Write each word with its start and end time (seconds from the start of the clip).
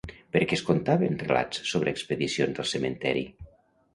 Per 0.35 0.39
què 0.51 0.55
es 0.59 0.63
contaven 0.69 1.19
relats 1.23 1.61
sobre 1.73 1.93
expedicions 1.95 2.61
al 2.63 2.69
cementeri? 2.73 3.23